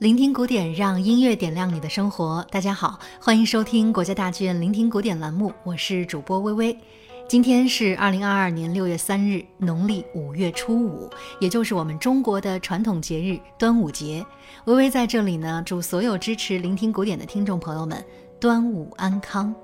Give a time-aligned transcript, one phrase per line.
[0.00, 2.42] 聆听古典，让音乐点亮你的生活。
[2.50, 6.78] 大家好，欢迎收听国家大剧院聆听古典栏目，我是主播微微。
[7.28, 14.24] 今天是二零二二年六月三日，农历五月初五，也就是我们中国的传统节日端午节。
[14.64, 18.02] 微微在这里呢，祝所有支持聆听古典的听众朋友们
[18.40, 19.54] 端午安康。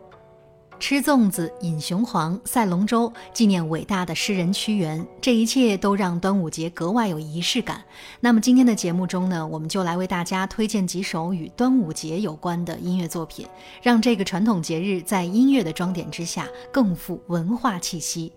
[0.79, 7.82] 吃粽子、饮雄黄、赛龙舟，纪念伟大的诗人屈原，这一切都让端午节格外有仪式感。
[8.20, 13.46] 那么今天的节目中呢，我们就来为大家推荐几首与端午节有关的音乐作品，
[13.82, 18.32] 让这个传统节日在音乐的装点之下更富文化气息。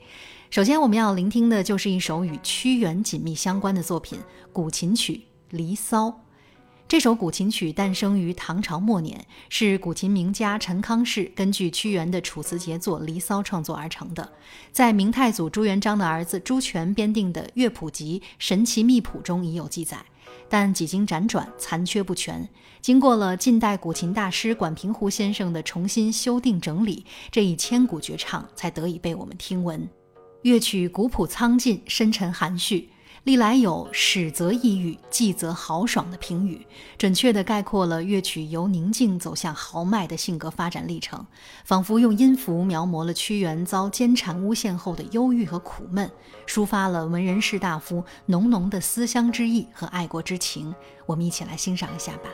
[0.49, 4.17] 首先，我们要聆听的就是一首与屈原紧密相关的作品——
[4.51, 5.13] 古琴曲
[5.49, 6.07] 《离骚》。
[6.89, 14.27] 这首古琴曲诞生于唐朝末年，是古琴名家陈康士根据屈原的《楚辞杰作·离骚》创作而成的。
[14.71, 20.03] 在明太祖朱元璋的儿子朱权编定的《乐谱集·神奇秘谱》中已有记载，
[20.49, 22.49] 但几经辗转，残缺不全。
[22.81, 29.87] 经过了近代古琴大师管平湖先生的重新修订整理，这一千古绝唱才得以被我们听闻。
[30.41, 32.89] 乐曲古朴苍劲，深沉含蓄。
[33.23, 36.65] 历来有“始则抑郁，继则豪爽”的评语，
[36.97, 41.25] 准确地概括了乐曲由宁静走向豪迈的性格发展历程，
[41.65, 46.09] 仿佛用音符描摹了屈原遭奸蝉诬陷后的忧郁和苦闷，
[46.47, 50.73] 抒发了文人士大夫浓浓的思乡之意和爱国之情。
[51.05, 52.29] 我们一起来欣赏一下吧。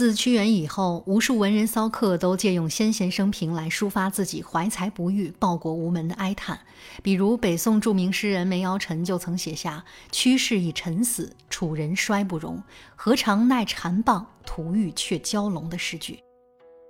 [0.00, 6.58] 自屈原以后，无数文人骚客都借用先贤生平来抒发自己怀才不遇、报国无门的哀叹。
[7.02, 12.62] 比如北宋著名诗人梅尧臣就曾写下“屈氏已沉死，楚人衰不容，
[12.96, 16.18] 何尝奈蝉棒，徒欲却蛟龙”的诗句。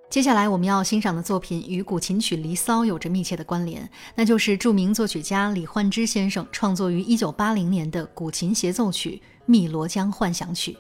[0.09, 9.21] 接下来我们要欣赏的作品与古琴曲《离骚》有着密切的关联，那就是著名作曲家李焕之先生创作于1980年的古琴协奏曲
[9.51, 10.75] 《汨罗江幻想曲》。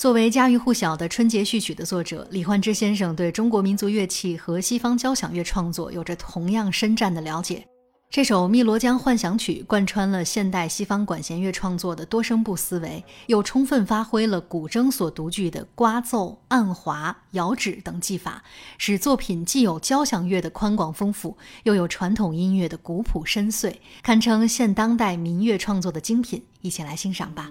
[0.00, 7.66] 作为家喻户晓的春节序曲的作者，李焕之先生对中国民族乐器和西方交响乐创作有着同样深湛的了解。
[8.08, 18.42] 这首《汨罗江幻想曲》贯穿了现代西方管弦乐创作的多声部思维，又充分发挥了古筝所独具的刮奏、按滑、摇指等技法，
[18.78, 26.42] 使作品既有交响乐的宽广丰富，又有传统音乐的古朴深邃，堪称现当代民乐创作的精品。
[26.62, 27.50] 一起来欣赏吧。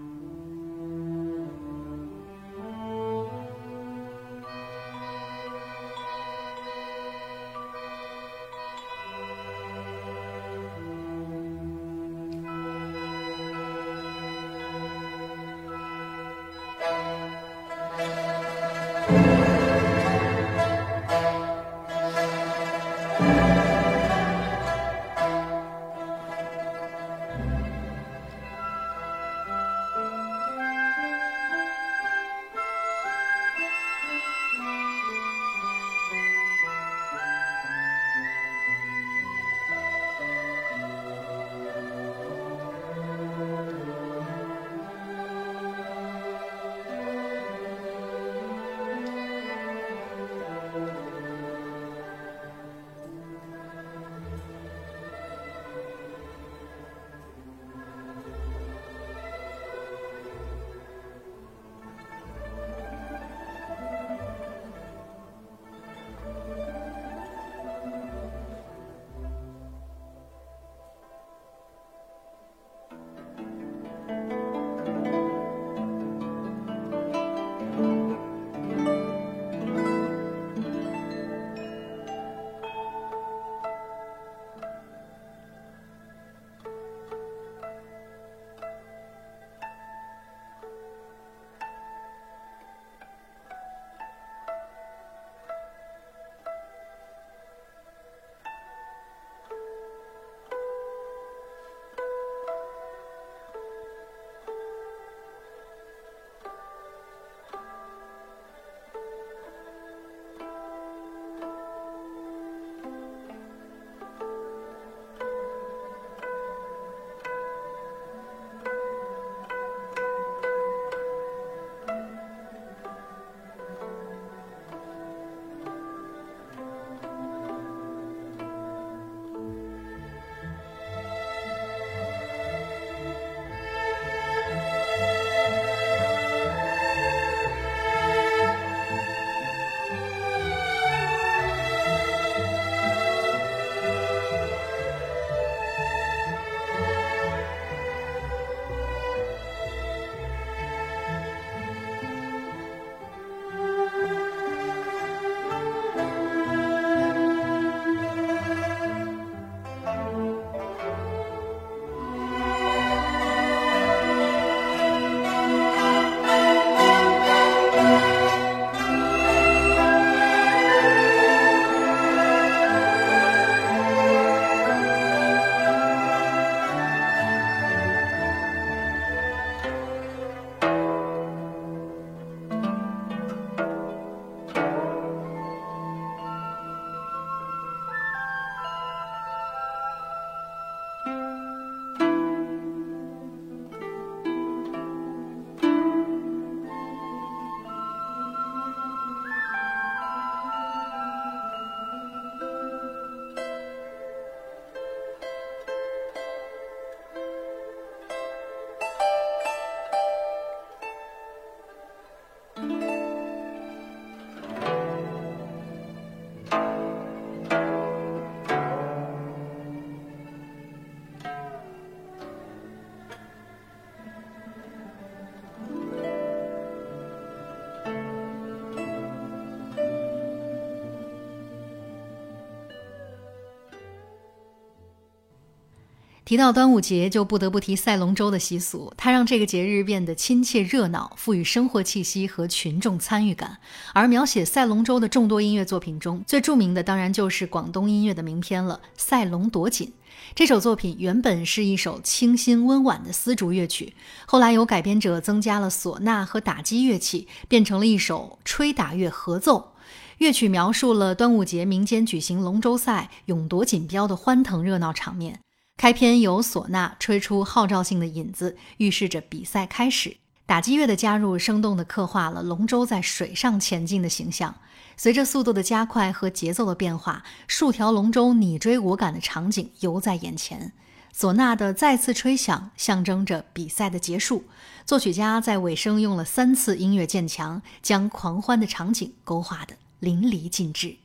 [236.30, 243.58] 提到端午节，就不得不提赛龙舟的习俗，它让这个节日变得亲切热闹，赋予生活气息和群众参与感。
[243.96, 249.88] 而描写赛龙舟的众多音乐作品中，最著名的当然就是广东音乐的名篇了，《赛龙夺锦》。
[250.36, 253.96] 这首作品原本是一首清新温婉的丝竹乐曲，
[254.28, 259.72] 后来由改编者增加了唢呐和打击乐器，变成了一首吹打乐合奏。
[260.20, 265.40] 乐曲描述了端午节民间举行龙舟赛、勇夺锦标的欢腾热闹场面。
[265.80, 270.18] 开篇由唢呐吹出号召性的引子，预示着比赛开始。
[270.46, 274.54] 打击乐的加入，生动地刻画了龙舟在水上前进的形象。
[274.98, 280.74] 随着速度的加快和节奏的变化，数条龙舟你追我赶的场景犹在眼前。
[281.16, 284.44] 唢呐的再次吹响，象征着比赛的结束。
[284.86, 290.98] 作曲家在尾声用了三次音乐渐强，将狂欢的场景勾画得淋漓尽致。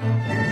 [0.00, 0.43] 了。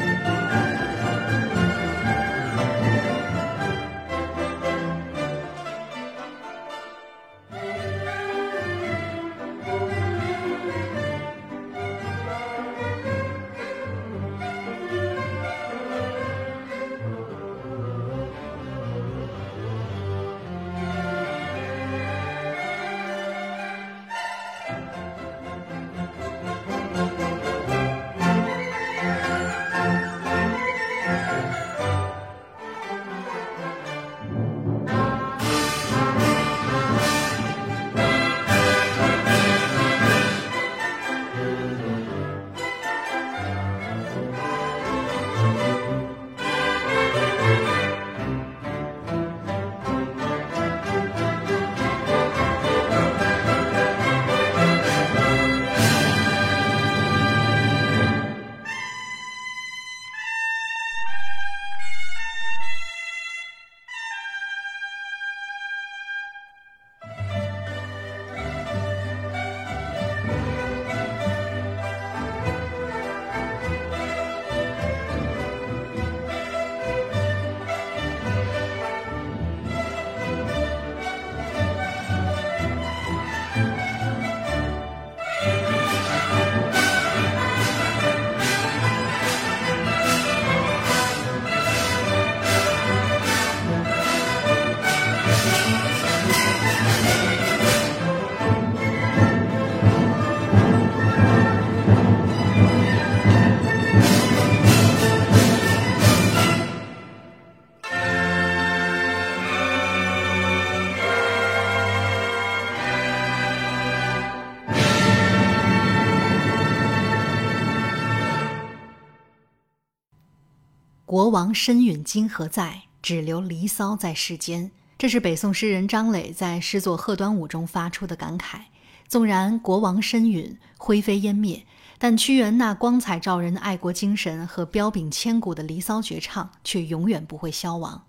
[121.12, 122.84] 国王身陨今何在？
[123.02, 124.70] 只留离骚在世间。
[124.96, 128.60] 这是北宋诗人张磊在诗作《贺端午》中发出的感慨。
[129.08, 131.66] 纵然国王身陨，灰飞烟灭，
[131.98, 138.04] 但屈原那光彩照人的爱国精神和彪炳千古的《离骚》绝唱却永远不会消亡。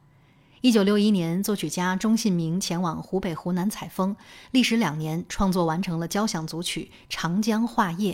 [0.61, 4.15] 一九六一年，作曲家钟信明前往湖北、湖南采风，
[4.51, 8.13] 历时两年，创作完成了交响组曲《长江化叶》。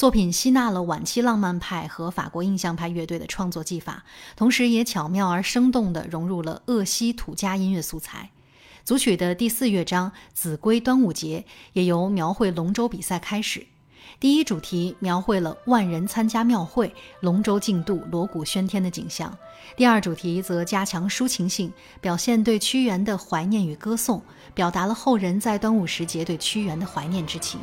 [0.00, 4.02] 作品吸纳了晚期浪漫派和法国印象派乐队的创作技法，
[4.34, 8.30] 同时也巧妙而生动地融入了鄂西土家音乐素材。
[8.82, 13.66] 组曲的第四乐章《子规端午节》也由描绘龙舟比赛开始。
[14.18, 19.30] 第一主题描绘了万人参加庙会、龙舟竞渡、锣鼓喧天的景象；
[19.76, 24.22] 第二主题则加强抒情性，表现对屈原的怀念与歌颂，
[24.54, 27.60] 表达了后人在端午时节对屈原的怀念之情。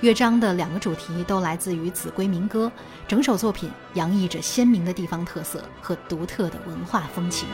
[0.00, 2.72] 乐章的两个主题都来自于《子规》民歌，
[3.06, 7.46] 整首作品洋溢着鲜明的地方特色和独特的文化风情。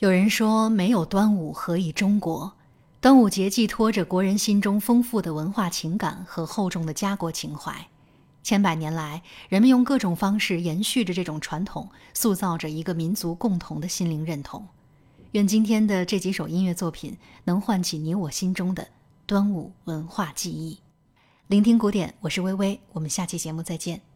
[0.00, 2.50] 有人说，没有端午何以中国？
[3.02, 7.86] 端午节寄托着国人心中丰富的文化情感和厚重的家国情怀。
[8.42, 14.66] 千百年来，人们用各种方式延续着这种传统，塑造着一个民族共同的心灵认同。
[15.32, 18.88] 愿今天的这几首音乐作品能唤起你我心中的
[19.26, 20.78] 端午文化记忆。
[21.48, 24.09] 聆听古典，我是微微，我们下期节目再见。